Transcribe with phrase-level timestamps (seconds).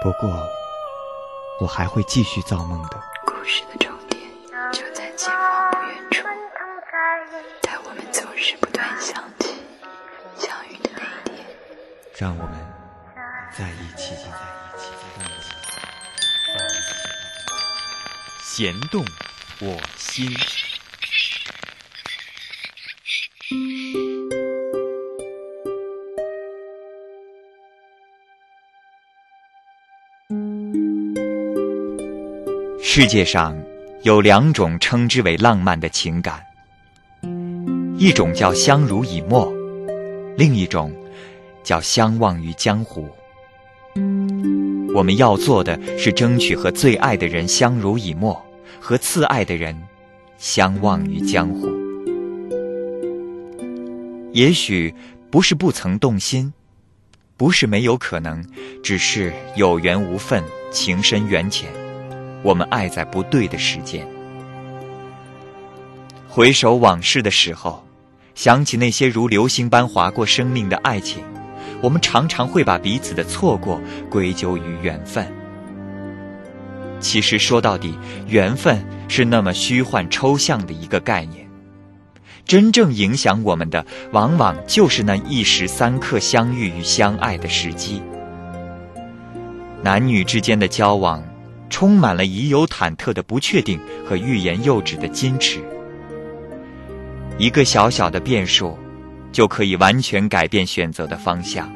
[0.00, 0.48] 不过，
[1.60, 3.02] 我还会继续造梦的。
[3.26, 4.22] 故事的终点
[4.72, 6.24] 就在前方不远处，
[7.62, 9.56] 但我们总是不断想起、
[10.36, 11.44] 相遇的那一天。
[12.16, 12.54] 让我们
[13.52, 14.38] 在一起吧，
[14.76, 14.90] 在一起，
[16.46, 16.94] 在一起。
[18.40, 19.04] 弦动
[19.60, 20.32] 我心。
[32.90, 33.54] 世界上
[34.02, 36.42] 有两种称之为浪漫的情感，
[37.98, 39.52] 一种叫相濡以沫，
[40.38, 40.90] 另一种
[41.62, 43.06] 叫相忘于江湖。
[44.94, 48.42] 我们要做的是争取和最爱的人相濡以沫，
[48.80, 49.78] 和次爱的人
[50.38, 51.68] 相忘于江湖。
[54.32, 54.92] 也许
[55.30, 56.54] 不是不曾动心，
[57.36, 58.42] 不是没有可能，
[58.82, 61.68] 只是有缘无分，情深缘浅。
[62.42, 64.06] 我们爱在不对的时间。
[66.28, 67.84] 回首往事的时候，
[68.34, 71.24] 想起那些如流星般划过生命的爱情，
[71.80, 75.26] 我们常常会把彼此的错过归咎于缘分。
[77.00, 81.48] 其实说到底，缘分是那么虚幻抽象的一个概念，
[82.44, 88.02] 真正影响我们的，往往就是那一时三刻相遇与相爱的时机。
[89.82, 91.22] 男女之间的交往。
[91.70, 95.60] 充满了已有忐忑的不确定和欲言又止的矜持。
[97.38, 98.76] 一个小小的变数，
[99.30, 101.70] 就可以完全改变选择的方向。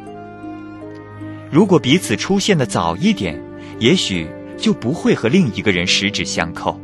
[1.51, 3.41] 如果彼此出现的早一点，
[3.79, 4.27] 也许
[4.57, 6.75] 就不会和另一个人十指相扣；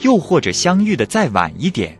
[0.00, 1.98] 又或者相遇的再晚一点，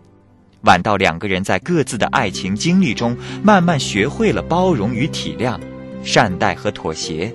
[0.62, 5.58] 晚到两个人在各自的爱情经历中慢慢学会了包容与体谅、
[6.04, 7.34] 善待和妥协，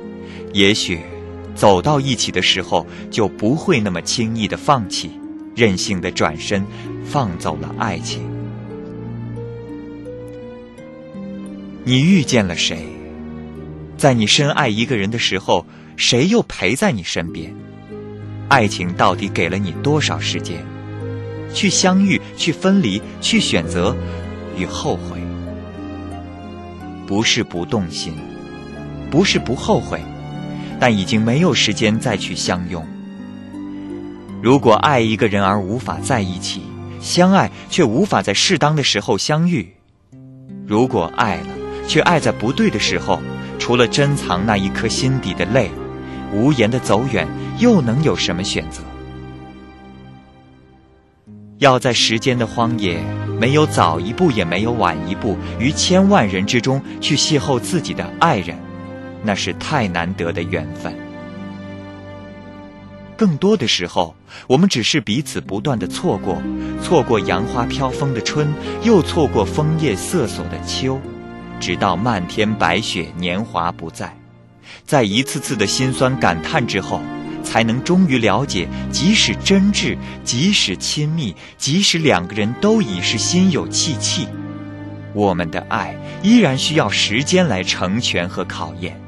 [0.54, 1.00] 也许。
[1.56, 5.12] 走到一起的时候，就不会那么轻易的放弃，
[5.56, 6.66] 任性的转身，
[7.04, 8.22] 放走了爱情。
[11.84, 12.86] 你遇见了谁？
[13.98, 17.54] 在你深爱一个人的时候，谁又陪在你身边？
[18.50, 20.66] 爱情到底给了你多少时间，
[21.54, 23.96] 去相遇，去分离，去选择，
[24.58, 25.20] 与后悔？
[27.08, 28.14] 不是不动心，
[29.10, 30.02] 不是不后悔。
[30.82, 32.84] 但已经没有时间再去相拥。
[34.42, 36.64] 如果爱一个人而无法在一起，
[37.00, 39.64] 相爱却无法在适当的时候相遇；
[40.66, 41.50] 如果爱了，
[41.88, 43.22] 却爱在不对的时候，
[43.60, 45.70] 除了珍藏那一颗心底的泪，
[46.34, 47.28] 无言的走远，
[47.60, 48.82] 又能有什么选择？
[51.60, 53.00] 要在时间的荒野，
[53.40, 58.58] 没有早一步，也没有晚一步，于千万人之中去邂逅自己的爱人。
[59.24, 60.94] 那是太难得的缘分。
[63.18, 64.16] 更多的时候，
[64.48, 66.42] 我们只是彼此不断的错过，
[66.82, 68.52] 错过杨花飘风的春，
[68.82, 71.00] 又错过枫叶瑟索的秋，
[71.60, 74.16] 直到漫天白雪，年华不在。
[74.86, 77.00] 在一次次的心酸感叹之后，
[77.44, 84.28] 才能终于了解，即使真挚，即使亲密，即使两个人都已是心有戚戚，
[85.14, 89.01] 我们的爱依然需要时间来成全和考验。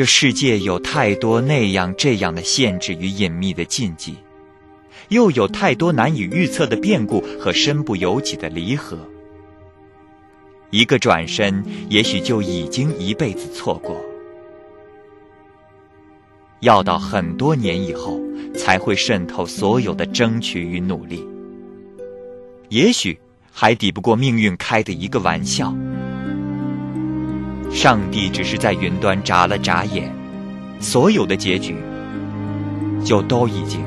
[0.00, 4.16] 这世界有太多那样这样的限制与隐秘的禁忌，
[5.10, 8.96] 又有太多难以预测的变故和身不由己的离合。
[10.70, 13.94] 一个转身，也许就已经一辈子错过。
[16.60, 18.18] 要到很多年以后，
[18.56, 21.22] 才会渗透所有的争取与努力。
[22.70, 23.20] 也许
[23.52, 25.76] 还抵不过命运开的一个玩笑。
[27.72, 30.12] 上帝只是在云端眨了眨眼，
[30.80, 31.76] 所有的结局
[33.04, 33.80] 就都已经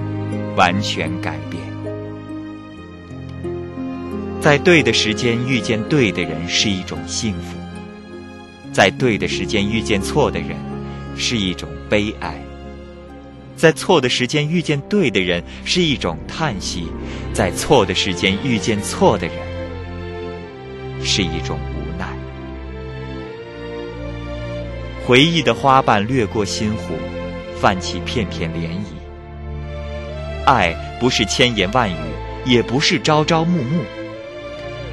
[0.56, 1.62] 完全改变。
[4.42, 7.58] 在对的时间遇见对的人是一种幸福，
[8.72, 10.58] 在对的时间遇见错的人
[11.16, 12.42] 是一种悲哀，
[13.56, 16.88] 在错的时间遇见对的人是一种叹息，
[17.34, 19.36] 在错的时间遇见错的人
[21.04, 21.58] 是一种。
[25.06, 26.94] 回忆的花瓣掠过心湖，
[27.60, 30.46] 泛起片片涟漪。
[30.46, 31.96] 爱不是千言万语，
[32.46, 33.82] 也不是朝朝暮暮。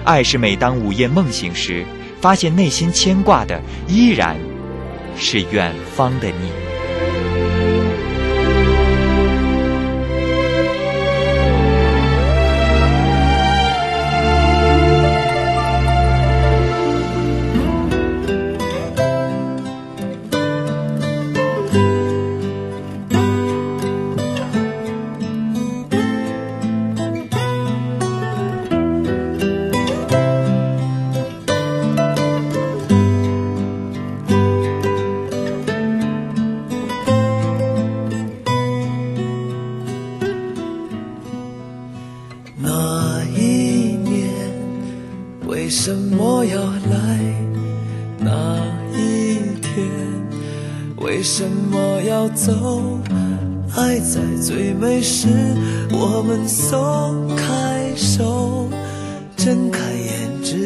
[0.04, 1.84] 爱是每当午夜梦醒时，
[2.20, 4.36] 发现内心牵挂的依然
[5.16, 6.69] 是远方的你。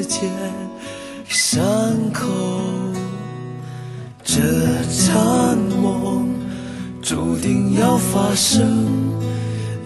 [0.05, 0.31] 间，
[1.27, 1.53] 伤
[2.13, 2.29] 口。
[4.23, 4.41] 这
[4.91, 6.29] 场梦
[7.03, 8.89] 注定要发生，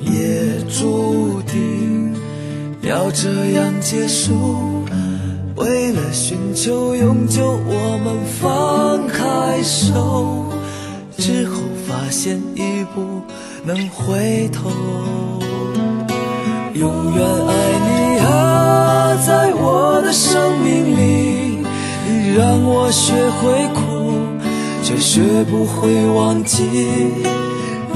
[0.01, 2.15] 也注定
[2.83, 4.85] 要这样结束。
[5.57, 10.53] 为了寻求永久，我们放开手
[11.17, 11.63] 之后。
[11.89, 13.23] 发现已不
[13.65, 14.71] 能回头，
[16.75, 17.53] 永远爱，
[19.27, 21.59] 在我的生命里，
[22.07, 24.13] 你让我学会哭，
[24.83, 26.65] 却学不会忘记。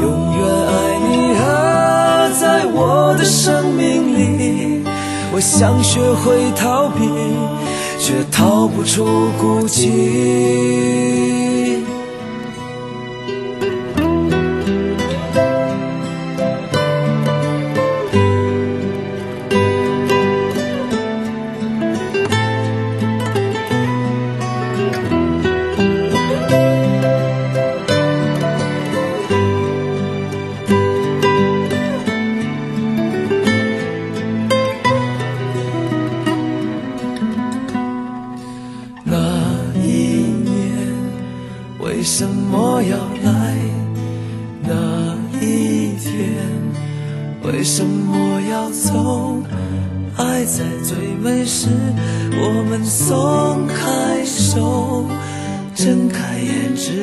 [0.01, 4.85] 永远爱你啊，在我的生命里，
[5.33, 7.09] 我想学会逃避，
[7.99, 11.52] 却逃不出孤寂。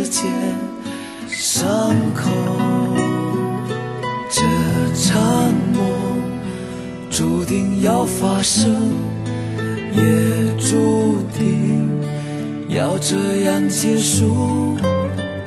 [0.10, 0.26] 见
[1.28, 1.70] 伤
[2.16, 2.30] 口
[4.30, 4.42] 这
[4.96, 6.22] 场梦
[7.12, 8.92] 注定要发生
[9.94, 10.02] 也
[10.58, 11.88] 注定
[12.70, 14.76] 要这样结束。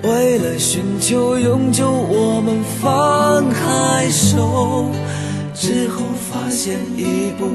[0.05, 4.91] 为了寻求永久我们放开手
[5.55, 7.47] 之后发现已不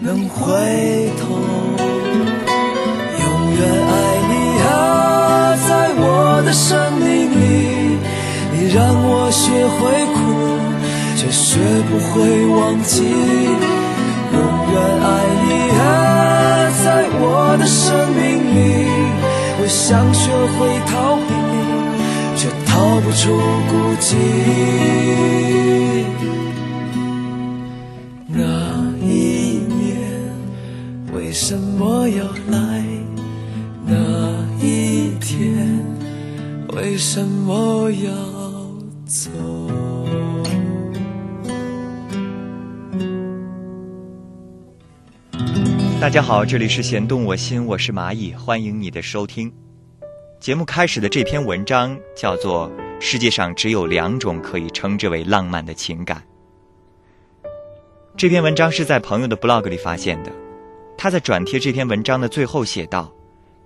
[0.00, 1.38] 能回头。
[3.20, 5.17] 永远爱你啊。
[5.56, 7.98] 在我的生命里，
[8.52, 10.18] 你让我学会哭，
[11.16, 11.58] 却学
[11.88, 13.02] 不会忘记。
[14.30, 14.36] 永
[14.72, 15.06] 远爱
[15.44, 15.48] 你
[15.78, 15.80] 啊，
[16.84, 16.86] 在
[17.20, 17.22] 我
[17.58, 18.20] 的生命
[18.54, 18.56] 里。
[19.60, 21.30] 我想学会逃避，
[22.36, 23.20] 却逃不出
[23.68, 24.06] 孤寂。
[28.28, 28.38] 那
[29.04, 29.08] 一
[29.66, 29.76] 年
[31.12, 32.84] 为什么要来？
[33.84, 33.94] 那
[36.90, 38.10] 为什么要
[39.04, 39.30] 走？
[46.00, 49.52] 大家好，这里是弦动我心，我是蚂蚁，欢迎你的收听。
[50.40, 52.70] 节目开始的这篇文章叫做
[53.02, 56.16] 《世界上只有两种可以称之为浪漫的情感》。
[58.16, 60.32] 这篇文章是在朋友的 blog 里发现的，
[60.96, 63.12] 他在转贴这篇文章的最后写道：“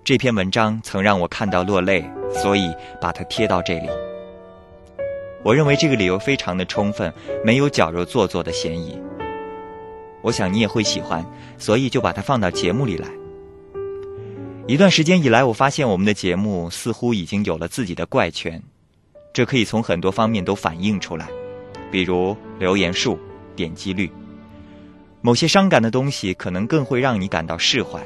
[0.04, 2.68] 这篇文章曾让我看到落泪，所以
[3.00, 3.88] 把它贴到这里。”
[5.44, 7.12] 我认为这个理由非常的充分，
[7.44, 9.00] 没有矫揉做作的嫌疑。
[10.20, 11.24] 我想你也会喜欢，
[11.56, 13.08] 所以就把它放到节目里来。
[14.66, 18.60] 一段时间以来，我发现我们的节目似乎已经有了自己的怪圈，
[19.32, 21.28] 这可以从很多方面都反映出来，
[21.92, 23.16] 比如留言数、
[23.54, 24.10] 点击率。
[25.20, 28.00] 某些伤感的东西可能更会让你感到释怀。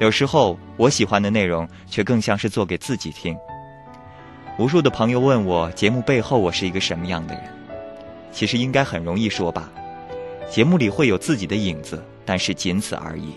[0.00, 3.36] 有时候我喜欢的内容却更像是做给自己听。
[4.58, 7.44] 无数的朋友问我，节目背后我是一个什么样的人？
[8.32, 9.70] 其实应该很容易说吧。
[10.48, 13.34] 节目里会有自己的影子，但是仅此而已。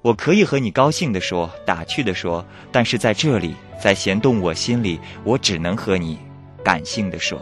[0.00, 6.18] 我可以和你高兴地说，打趣地说，但是在这里，在弦动我心里，我只能和你
[6.64, 7.38] 感性地说。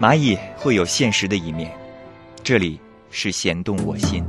[0.00, 1.72] 蚂蚁会有现实的一面，
[2.42, 4.24] 这里是弦动我心。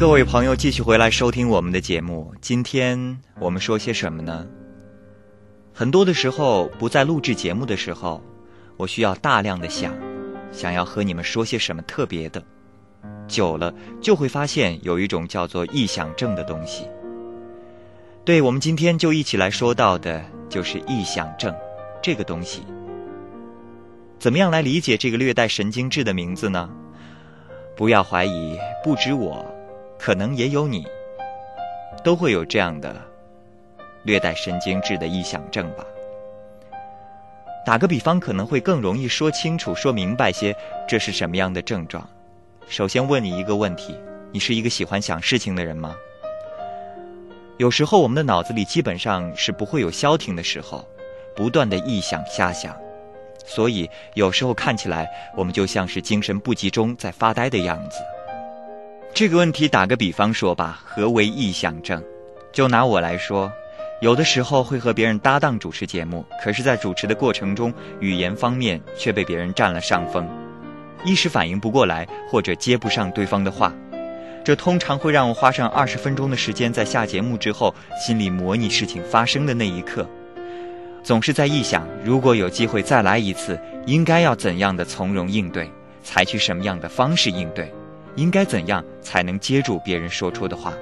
[0.00, 2.32] 各位朋友继续回来收听我们的节目。
[2.40, 4.46] 今天我们说些什么呢？
[5.74, 8.22] 很多的时候不在录制节目的时候，
[8.78, 9.94] 我需要大量的想，
[10.52, 12.42] 想要和你们说些什么特别的。
[13.28, 16.86] 久了就会发现有一种叫做臆想症的东西。
[18.24, 21.54] 对，我们今天就一起来说到的就是臆想症
[22.02, 22.62] 这个东西。
[24.18, 26.70] 怎么样来理解这个略带神经质的名字呢？
[27.76, 29.44] 不要怀疑，不止我，
[30.02, 30.86] 可能也有你，
[32.02, 32.96] 都会有这样的
[34.02, 35.84] 略带神经质的臆想症吧。
[37.66, 40.56] 打个比方，可能会更容易说清楚、说明白些，
[40.88, 42.08] 这是什么样的症状。
[42.66, 43.94] 首先问你一个问题：
[44.32, 45.94] 你是一个喜欢想事情的人吗？
[47.58, 50.82] 有时候我们的脑子里基本上是不会有消停的时候，
[51.36, 52.74] 不断的臆想、瞎想。
[53.44, 57.98] 所以有时候看起来，我们就像是精神不集中在发呆的样子。
[59.12, 62.02] 这个问题打个比方说吧，何为臆想症？
[62.52, 63.52] 就拿我来说，
[64.00, 70.26] 有的时候会和别人搭档主持节目，可是，在主持的过程中，语言方面却被别人占了上风，
[71.04, 73.74] 一时反应不过来，或者接不上对方的话，
[74.42, 80.08] 这通常会让我花上二十分钟的时间，在下节目之后，心里模拟事情发生的那一刻。
[81.02, 85.70] 总是在臆想，如果有机会再来一次，应该要怎样的从容应对，
[86.02, 87.72] 采取什么样的方式应对，
[88.16, 90.74] 应该怎样才能接住别人说出的话。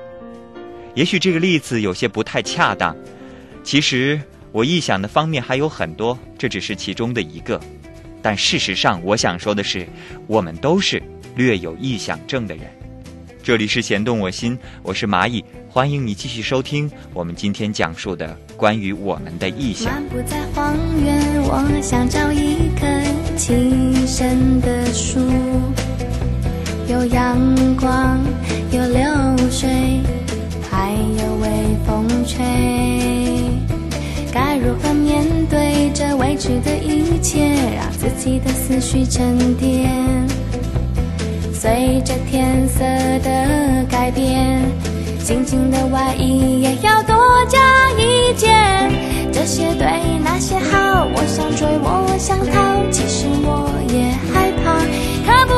[0.94, 2.97] 也许这个例子有些不太恰当，
[3.62, 4.20] 其实
[4.50, 7.61] 我臆想的方面还有很多，这只是其中的一个。
[8.20, 9.87] 但事实上，我想说的是，
[10.26, 11.00] 我们都是
[11.37, 12.64] 略有臆想症的人。
[13.40, 19.92] 这里是弦动我心，我是蚂蚁，欢迎你继续收听我们今天讲述的关于我们的意象。
[19.92, 22.87] 漫步在荒原，我想找一棵
[23.38, 25.20] 栖身的树，
[26.88, 27.38] 有阳
[27.78, 28.18] 光，
[28.73, 29.04] 有流
[29.50, 29.68] 水，
[30.71, 31.49] 还有微
[31.87, 32.42] 风吹。
[34.33, 39.90] 该如何面对这未知的一切，让自己的思绪沉淀？
[41.52, 42.83] 随着天色
[43.23, 44.62] 的改变，
[45.21, 47.14] 心情的外衣也要多
[47.49, 47.59] 加
[47.99, 48.90] 一件。
[49.30, 49.87] 这些对，
[50.25, 54.78] 那些好，我想追，我想逃，其实我也害怕。
[55.26, 55.57] 可不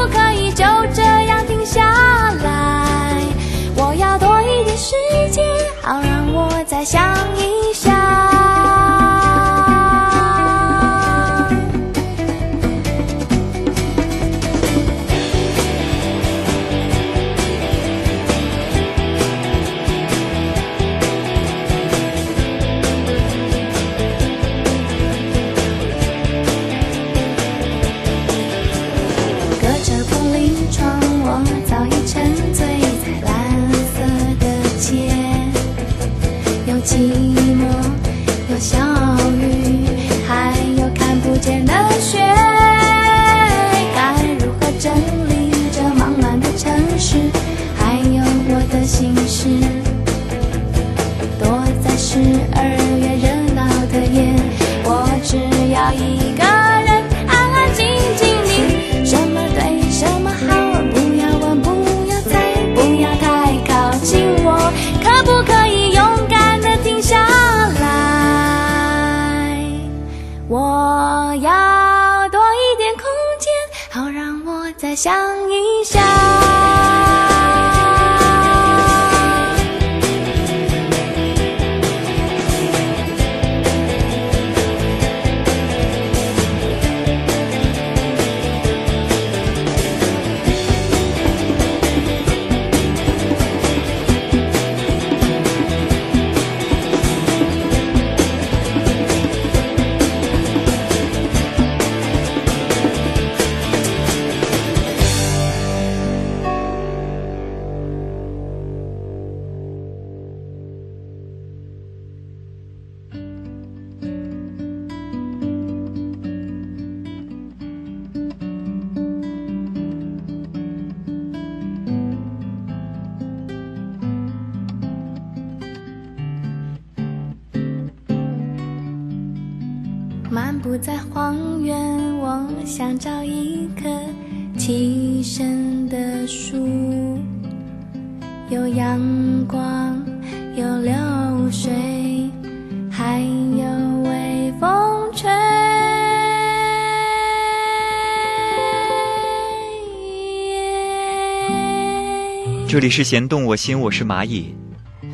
[152.81, 154.55] 这里是弦动我心，我是蚂蚁，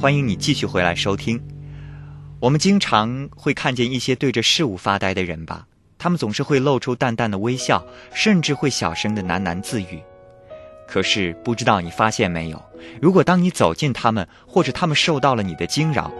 [0.01, 1.43] 欢迎你继续回来收听。
[2.39, 5.67] 我们经常会看见一些对着事物发呆的人吧，
[5.99, 10.01] 他们总是会露出淡淡的微笑，甚至会小声的喃喃自语。
[10.87, 12.63] 可是不知道你发现没有，
[13.03, 16.13] 如果当你走近他们，或者他们受到了你的惊扰，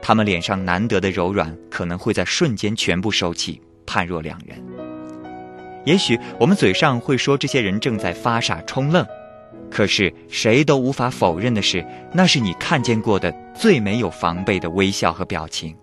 [0.00, 4.56] 他们脸上难得的柔软可能会在瞬间全部收起，判若两人。
[5.84, 9.04] 也许我们嘴上会说这些人正在发傻充愣，
[9.74, 15.74] 可是谁都无法否认的是，那是你看见过的最没有防备的微笑和表情。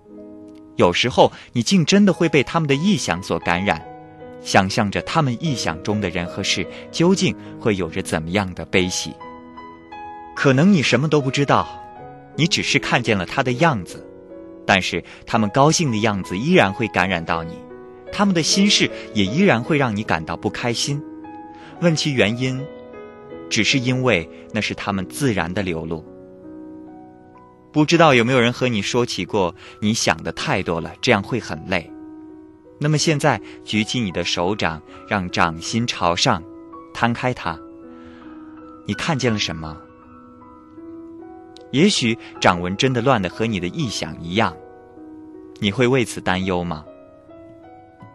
[0.78, 3.86] 有时候，你竟真的会被他们的臆想所感染，
[4.42, 9.12] 想象着他们臆想中的人和事究竟会有着怎么样的悲喜。
[10.38, 11.68] 可能你什么都不知道，
[12.38, 14.08] 你只是看见了他的样子，
[14.66, 17.60] 但是他们高兴的样子依然会感染到你。
[18.10, 21.04] 他们的心事也依然会让你感到不开心，
[21.82, 22.58] 问其原因，
[23.52, 26.04] 只是因为那是他们自然的流露。
[27.72, 31.92] 不知道有没有人和你说起过，你想的太多了，这样会很累。
[32.80, 36.42] 那么现在，举起你的手掌，让掌心朝上，
[36.94, 37.60] 摊开它。
[38.88, 39.78] 你看见了什么？
[41.72, 44.56] 也许掌纹真的乱的和你的臆想一样，
[45.60, 46.84] 你会为此担忧吗？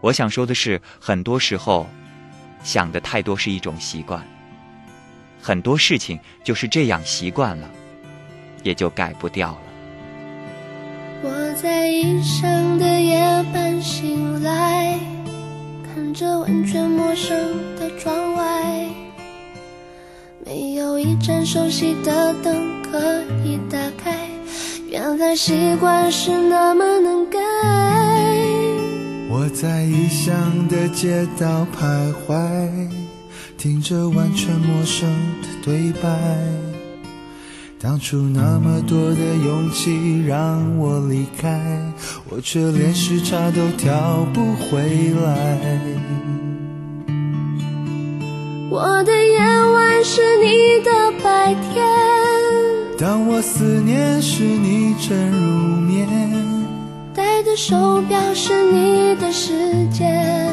[0.03, 1.87] 我想说的是，很多时候，
[2.63, 4.23] 想的太多是一种习惯。
[5.47, 7.71] 很多事情就是这样习惯了，
[8.65, 9.59] 也就改不掉了。
[11.23, 13.21] 我在异乡的夜
[13.55, 14.99] 半醒来，
[15.85, 17.39] 看着完全陌生
[17.79, 18.89] 的窗外，
[20.45, 24.29] 没有一盏熟悉的灯可以打开。
[24.91, 27.39] 原来习惯是那么难改。
[29.31, 32.89] 我在异乡的街道徘徊，
[33.59, 35.09] 听着完全陌生
[35.43, 36.09] 的对白。
[37.81, 41.93] 当初那么多的勇气让我离开，
[42.29, 45.59] 我却连时差都调不回来。
[48.71, 50.91] 我的夜晚是你的
[51.23, 51.87] 白天，
[52.99, 56.07] 当我思念时，你正入眠。
[57.15, 59.53] 戴的手表是你的时
[59.91, 60.53] 间，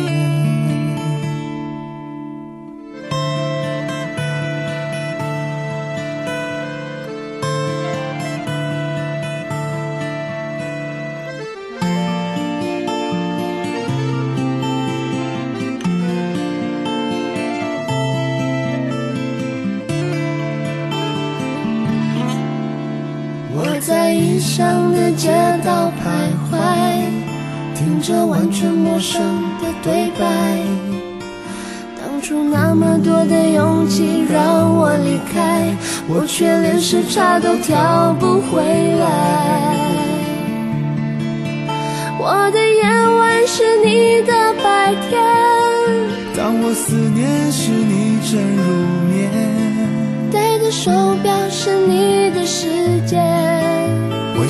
[25.63, 26.57] 到徘徊，
[27.75, 29.21] 听着完全陌生
[29.61, 30.59] 的对白。
[31.99, 35.75] 当初那么多的勇气让我离开，
[36.07, 38.61] 我却连时差都调不回
[38.99, 39.77] 来。
[42.19, 42.83] 我的夜
[43.17, 45.21] 晚是你的白天，
[46.37, 48.63] 当我思念时，你正入
[49.09, 49.29] 眠。
[50.31, 50.91] 戴的手
[51.23, 52.67] 表是你的时
[53.05, 53.19] 间。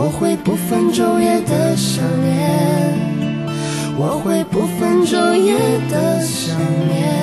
[0.00, 2.94] 我会不分昼夜的想念，
[3.96, 5.58] 我会不分昼夜
[5.90, 6.56] 的想
[6.86, 7.18] 念。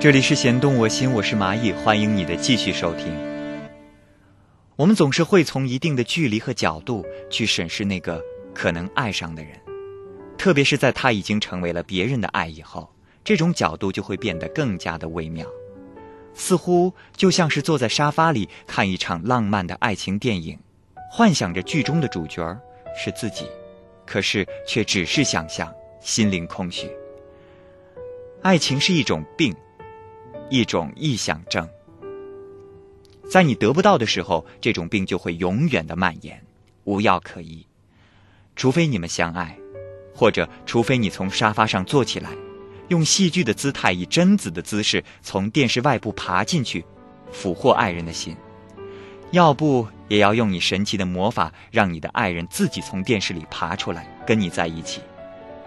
[0.00, 3.14] 这里是弦动我心，我是蚂蚁，欢迎你的继续收听。
[4.76, 8.18] 我们总是会从一定的距离和角度去审视那个。
[8.54, 9.60] 可能爱上的人，
[10.38, 12.88] 特别是在他已经成为了别人的爱以后，
[13.24, 15.46] 这种角度就会变得更加的微妙，
[16.34, 20.58] 似乎就像是坐在沙发里看一场浪漫的爱情电影，
[21.10, 22.56] 幻想着剧中的主角
[22.96, 23.46] 是自己，
[24.06, 26.90] 可是却只是想象，心灵空虚。
[28.42, 29.54] 爱情是一种病，
[30.50, 31.68] 一种臆想症。
[33.30, 36.44] 在你得不到的时候，这种病就会永远的蔓延，
[36.84, 37.66] 无药可医。
[38.56, 39.56] 除非你们相爱，
[40.14, 42.30] 或者除非你从沙发上坐起来，
[42.88, 46.84] 用戏剧的姿态，以贞子的姿势从电视外部爬进去，
[47.32, 48.36] 俘获爱人的心。
[49.30, 55.00] 要不也要用你神奇的魔法，让你的爱人自己从电视里爬出来，跟你在一起。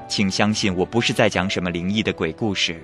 [0.08, 2.82] 请相信，我不是在讲什么灵异的鬼故事。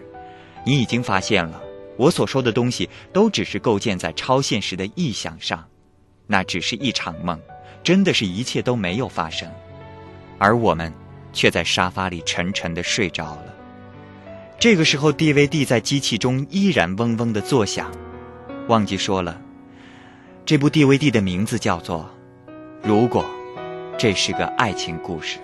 [0.66, 1.62] 你已经发现了，
[1.96, 5.64] 我所说的东西都只是构建在超现实的臆想上，
[6.28, 7.40] 那只是一场梦，
[7.82, 9.50] 真的是一切都没有发生。
[10.44, 10.92] 而我们，
[11.32, 13.46] 却在沙发里沉沉的睡着了。
[14.60, 17.90] 这个时候，DVD 在机器中依然嗡嗡的作响。
[18.68, 19.40] 忘记说了。
[20.46, 22.10] 这部 DVD 的名字叫做
[22.84, 23.26] 《如果
[23.98, 25.40] 这是个爱情故事》。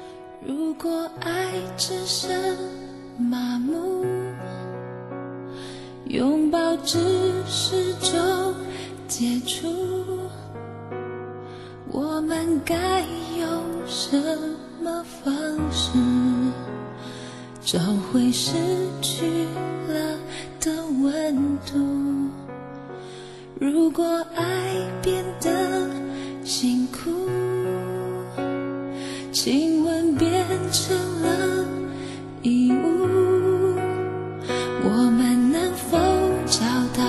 [0.45, 2.29] 如果爱只剩
[3.17, 4.05] 麻木，
[6.07, 6.99] 拥抱只
[7.47, 8.53] 是种
[9.07, 10.19] 接触，
[11.87, 12.99] 我们该
[13.39, 15.31] 用什么么方
[15.71, 15.91] 式
[17.61, 17.79] 找
[18.11, 18.53] 回失
[19.01, 19.45] 去
[19.87, 20.17] 了
[20.59, 22.29] 的温度？
[23.59, 25.89] 如果爱变得
[26.45, 27.09] 辛苦，
[29.33, 31.65] 亲吻变成了
[32.41, 33.75] 义务，
[34.83, 35.97] 我们能否
[36.45, 36.63] 找
[36.97, 37.03] 到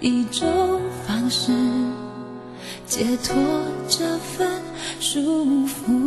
[0.00, 1.52] 一种方式
[2.86, 3.36] 解脱
[3.88, 4.48] 这份
[4.98, 5.99] 束缚？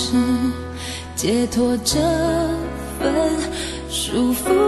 [0.00, 0.14] 是
[1.16, 1.98] 解脱这
[3.00, 3.36] 份
[3.90, 4.67] 束缚？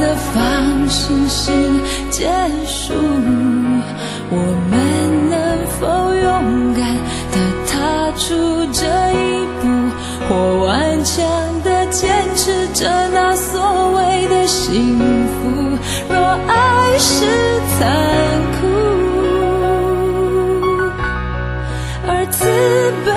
[0.00, 1.50] 的方式是
[2.10, 2.28] 结
[2.66, 2.92] 束，
[4.30, 4.36] 我
[4.70, 4.74] 们
[5.30, 5.34] 能
[5.78, 6.80] 否勇敢
[7.32, 7.34] 地
[7.66, 7.72] 踏
[8.16, 8.26] 出
[8.72, 9.14] 这一
[9.60, 9.64] 步，
[10.28, 10.30] 或
[10.66, 11.16] 顽强
[11.62, 15.78] 地坚持着那所谓的幸福？
[16.08, 17.24] 若爱是
[17.78, 17.86] 残
[18.60, 18.66] 酷。
[22.08, 22.44] 而慈
[23.04, 23.10] 悲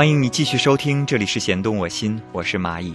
[0.00, 2.94] 欢迎你继续收听，这里是弦动我心，我是蚂蚁。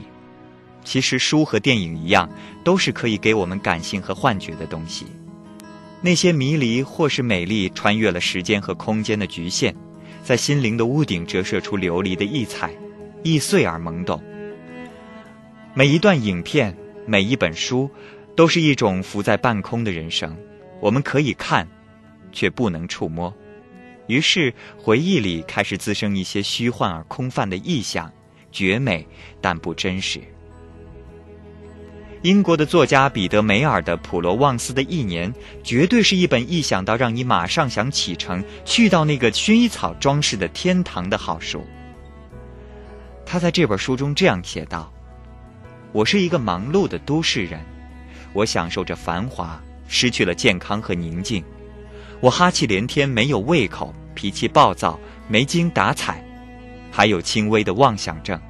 [0.84, 2.28] 其实书和电影一样，
[2.64, 5.06] 都是可以给我们感性和幻觉的东西。
[6.02, 9.76] 那些迷离或是美丽，穿越了时间和空间的局限，
[10.24, 12.74] 在心灵的屋顶折射出琉璃的异彩，
[13.22, 14.20] 易碎而懵懂。
[15.76, 17.88] 每一段影片，每一本书，
[18.36, 20.36] 都是一种浮在半空的人生。
[20.82, 21.68] 我们可以看，
[22.32, 23.32] 却不能触摸。
[24.08, 28.12] 于是，回忆里开始滋生一些虚幻而空泛的意象，
[28.52, 29.08] 绝美
[29.42, 30.22] 但不真实。
[32.22, 35.32] 英国的作家彼得梅尔的《普罗旺斯的一年》，
[35.64, 41.64] 绝对是一本意想到让你马上想启程，去到那个薰衣草装饰的天堂的好书。
[43.26, 44.92] 他在这本书中这样写道
[45.94, 47.60] ：“我是一个忙碌的都市人，
[48.34, 51.44] 我享受着繁华，失去了健康和宁静。
[52.26, 56.26] 我哈气连天，没有胃口，脾气暴躁，没精打采，
[56.92, 58.42] 还有轻微的妄想症。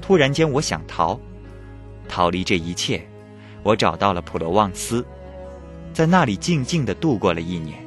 [0.00, 1.20] 突然间，我想逃。”
[2.08, 3.06] 逃离这一切，
[3.62, 5.04] 我找到了普罗旺斯，
[5.92, 7.78] 在那里静静的度过了一年。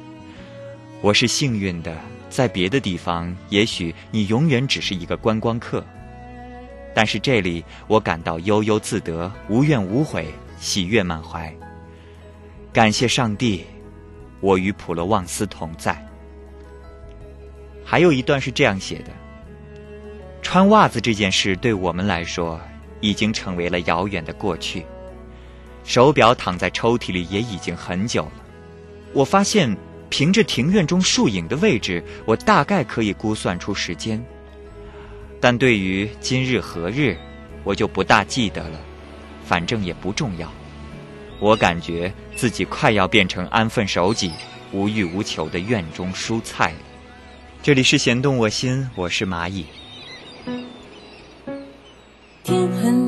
[1.00, 1.96] 我是幸运的，
[2.30, 5.84] 在别的地方，也许你永远只是一个观光客，
[6.94, 11.52] 但是这里我感到悠悠自得，无怨无悔，喜悦满怀。
[12.72, 13.64] 感谢上帝，
[14.40, 15.96] 我与普罗旺斯同在。
[17.84, 19.10] 还有一段是这样写的：
[20.42, 22.60] 穿袜子这件事对我们来说。
[23.02, 24.84] 已经成为了遥远的过去。
[25.84, 28.32] 手表躺在抽屉里也已经很久了。
[29.12, 29.76] 我发现，
[30.08, 34.24] 凭着庭院中树影的位置，我大概可以估算出时间。
[35.38, 37.16] 但对于今日何日，
[37.64, 38.80] 我就不大记得了。
[39.44, 40.50] 反正也不重要。
[41.38, 44.32] 我感觉自己快要变成安分守己、
[44.72, 46.72] 无欲无求的院中蔬菜。
[47.62, 49.66] 这里是弦动我心，我是蚂蚁。
[52.42, 53.05] 天，很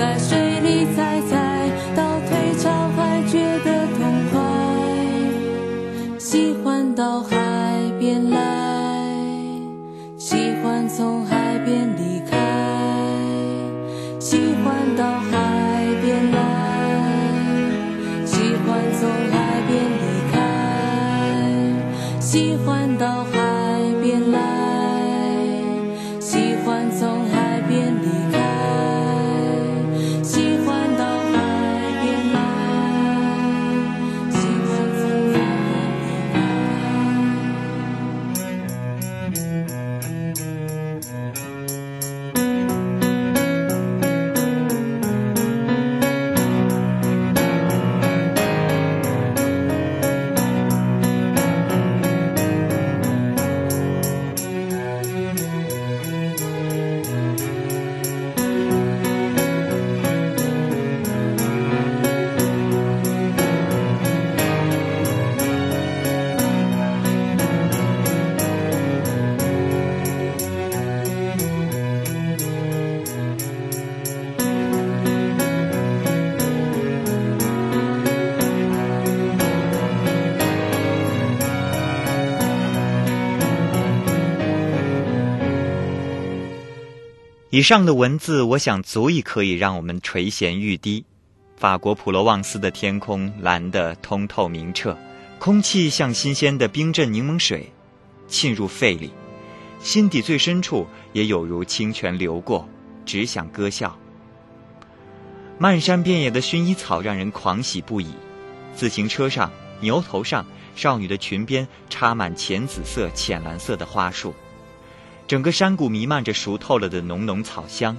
[0.00, 0.39] possession.
[87.60, 91.04] 以上的文字，我想足以可以让我们垂涎欲滴。
[91.58, 94.96] 法国普罗旺斯的天空蓝得通透明澈，
[95.38, 97.70] 空气像新鲜的冰镇柠檬水，
[98.28, 99.12] 沁入肺里，
[99.78, 102.66] 心底最深处也有如清泉流过，
[103.04, 103.94] 只想歌笑。
[105.58, 108.08] 漫山遍野的薰衣草让人狂喜不已，
[108.74, 109.52] 自行车上、
[109.82, 114.34] 牛头上，少女的裙边插满浅紫色、浅蓝色的花束，
[115.30, 117.96] 整个山谷弥漫着熟透了的浓浓草香，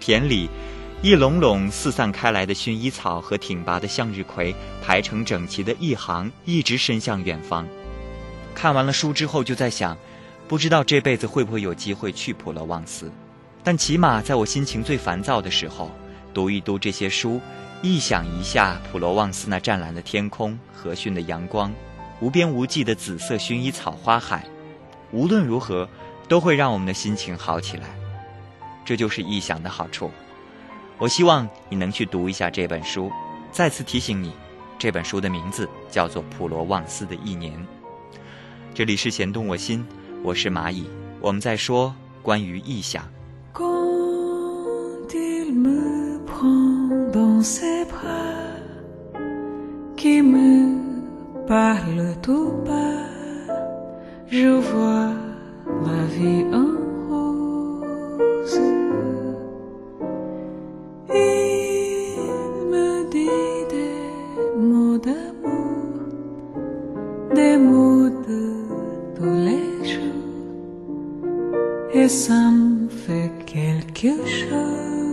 [0.00, 0.50] 田里。
[1.00, 4.54] 一垄垄四散开来的薰衣草和挺拔的向日葵
[4.84, 7.66] 排成整齐的一行，一直伸向远方。
[8.54, 9.96] 看完了书之后，就在想，
[10.46, 13.10] 不知道这辈子会不会有机会去普罗旺斯。
[13.64, 15.90] 但起码在我心情最烦躁的时候，
[16.34, 17.40] 读一读这些书，
[17.82, 21.72] 臆想一下普罗旺斯那湛蓝的天空、和煦的阳光、
[22.20, 24.44] 无边无际的紫色薰衣草花海，
[25.12, 25.88] 无论如何
[26.28, 27.88] 都会让我们的心情好起来。
[28.84, 30.10] 这就是臆想的好处。
[30.98, 33.10] 我希望你能去读一下这本书。
[33.50, 34.32] 再次提醒你，
[34.78, 37.52] 这本书的名字叫做《普罗旺斯的一年》。
[38.74, 39.86] 这里是弦动我心，
[40.22, 40.88] 我是蚂蚁。
[41.20, 43.08] 我们在说关于臆想。
[55.84, 56.72] Ma vie en
[57.08, 58.60] rose.
[61.10, 62.16] Il
[62.72, 65.92] me dit des mots d'amour,
[67.34, 68.42] des mots de
[69.16, 70.24] tous les jours,
[71.92, 75.08] et ça me fait quelque chose.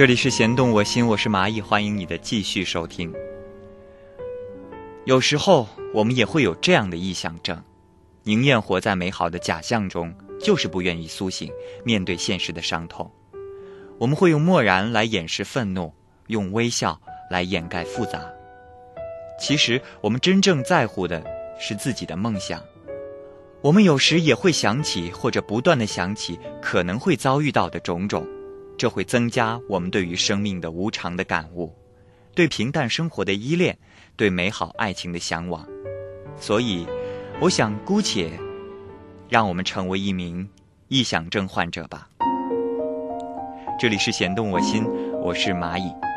[0.00, 3.12] 这里是弦动我心，我是蚂蚁，欢迎你的继续收听。
[5.04, 7.62] 有时候我们也会有这样的臆想症，
[8.22, 11.52] 宁愿活在美好的假象中，就是不愿意苏醒，
[11.84, 13.10] 面对现实的伤痛。
[13.98, 15.92] 我们会用漠然来掩饰愤怒，
[16.28, 16.98] 用微笑
[17.30, 18.22] 来掩盖复杂。
[19.38, 21.22] 其实，我们真正在乎的
[21.58, 22.58] 是自己的梦想。
[23.60, 28.26] 我们有时也会想起，或者不断的想起可能会遭遇到的种种，
[28.80, 31.70] 这会增加我们对于生命的无常的感悟，
[32.34, 33.76] 对平淡生活的依恋，
[34.16, 35.68] 对美好爱情的向往。
[36.38, 36.86] 所以，
[37.42, 38.40] 我想姑且
[39.28, 40.48] 让我们成为一名
[40.88, 42.08] 臆想症患者吧。
[43.78, 44.82] 这里是弦动我心，
[45.20, 46.09] 我是蚂蚁。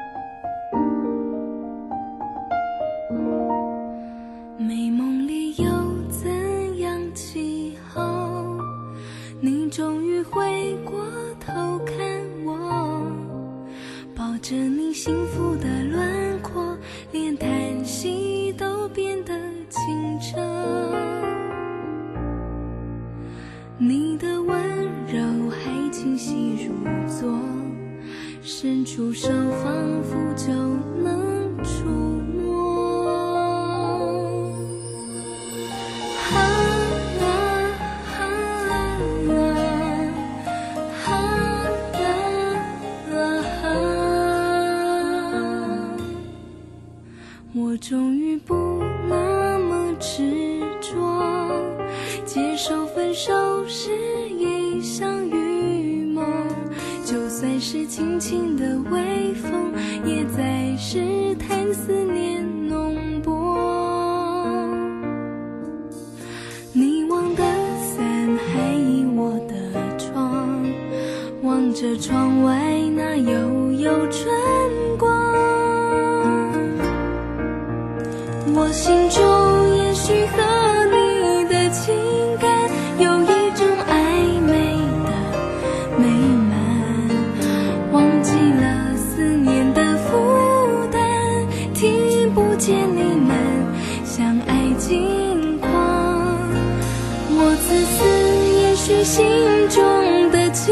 [99.04, 99.28] 心
[99.68, 100.72] 中的期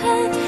[0.00, 0.41] 盼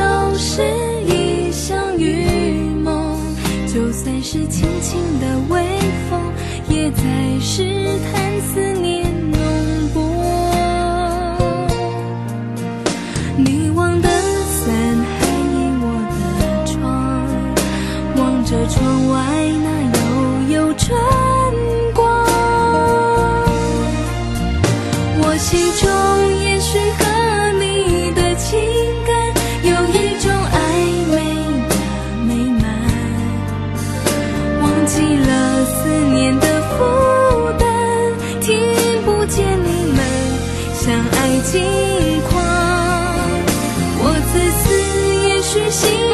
[0.00, 0.62] 都是
[1.06, 2.24] 一场雨
[2.82, 3.18] 梦，
[3.66, 5.62] 就算是轻轻的微
[6.08, 6.18] 风，
[6.70, 7.02] 也在
[7.38, 7.62] 试
[45.52, 46.09] 许心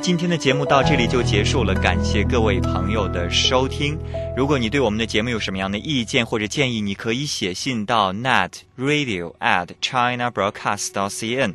[0.00, 3.98] 今天的节目到这里就结束了，感谢各位朋友的收听。
[4.36, 11.54] 如果你对我们的节目有什么样的意见或者建议，你可以写信到 net radio at china broadcast dot cn。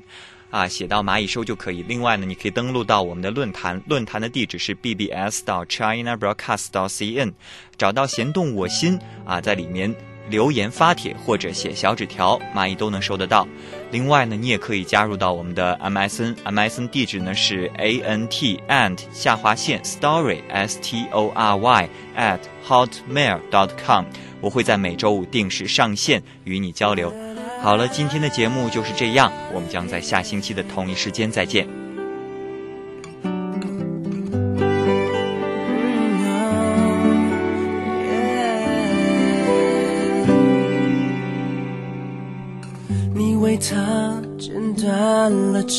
[0.49, 1.81] 啊，写到蚂蚁收就可以。
[1.83, 7.33] 另外呢，你可以登录到我们的论坛，论坛的地址是 bbs 到 china broadcast 到 cn，
[7.77, 9.95] 找到弦动我心啊，在里面
[10.29, 13.47] 留言发帖或者写小纸条，蚂蚁都能收得到。
[13.91, 23.39] 另外呢，你也可以加入到我们的 MSN，MSN 地址呢是 a n t and 下划线 story s t o r y at hotmail
[23.51, 24.05] dot com，
[24.41, 27.13] 我会在每周五定时上线与你交流。
[27.61, 31.82] 好了，今天的节目就是这样，我们将在下星期的同一时间再见。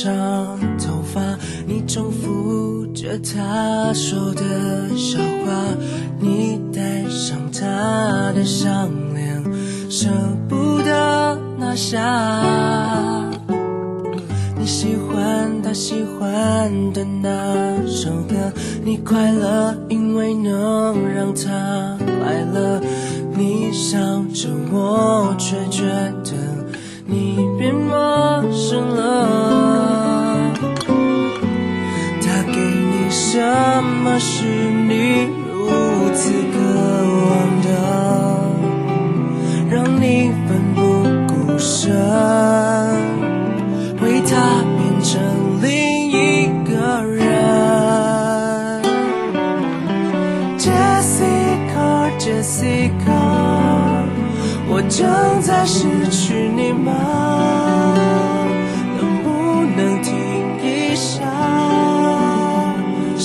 [0.04, 1.18] 长头发，
[1.66, 4.42] 你重复着他说的
[4.94, 5.50] 笑话，
[6.20, 9.42] 你戴上他的项链，
[9.88, 10.10] 舍
[10.46, 11.74] 不得拿。
[11.74, 11.98] 下，
[14.58, 18.52] 你喜欢他喜欢的那首歌，
[18.84, 22.78] 你快乐因为能让他快乐，
[23.34, 23.98] 你笑
[24.34, 25.86] 着我却觉
[26.22, 26.32] 得
[27.06, 29.63] 你变陌生了。
[33.34, 33.42] 什
[33.82, 35.66] 么是你如
[36.14, 36.54] 此渴
[37.26, 37.66] 望的，
[39.68, 40.80] 让你奋不。
[41.26, 41.90] 顾身，
[44.00, 44.36] 为他
[44.78, 45.20] 变成
[45.60, 47.24] 另一个人。
[50.56, 52.86] Jessica，Jessica，
[54.68, 56.94] 我正在失去你吗？
[58.96, 60.14] 能不能停
[60.62, 61.24] 一下，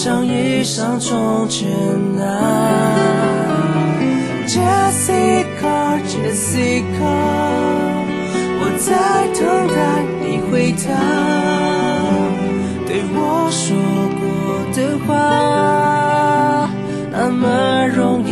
[0.02, 1.70] 像一场从前
[2.22, 2.24] 啊
[4.48, 4.64] ？Jessica，Jessica
[8.62, 8.64] 我。
[8.80, 8.96] 在
[9.38, 9.76] 等待
[10.24, 10.88] 你回答，
[12.88, 13.20] 对我
[13.52, 13.68] 说
[14.16, 14.24] 过
[14.74, 15.10] 的话，
[17.12, 17.44] 那么
[17.94, 18.29] 容易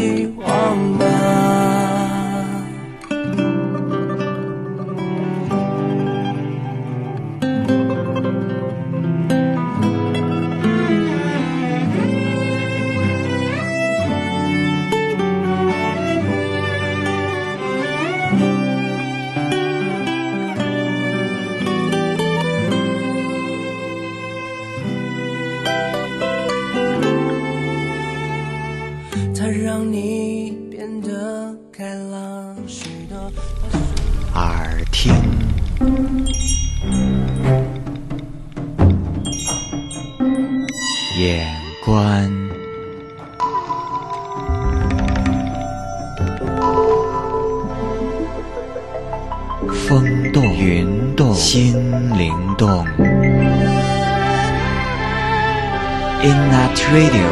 [56.89, 57.27] ？Radio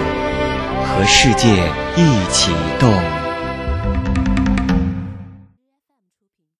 [0.83, 1.47] 和世界
[1.95, 3.04] 一起动。